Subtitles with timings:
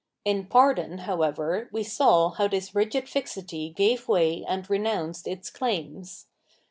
[0.25, 6.25] In pardon, however, we saw how this rigid fixity gave way and renounced its claims.